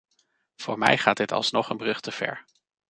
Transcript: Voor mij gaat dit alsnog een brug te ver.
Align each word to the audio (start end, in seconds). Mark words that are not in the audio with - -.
Voor 0.55 0.77
mij 0.77 0.97
gaat 0.97 1.17
dit 1.17 1.31
alsnog 1.31 1.69
een 1.69 1.77
brug 1.77 1.99
te 1.99 2.11
ver. 2.11 2.45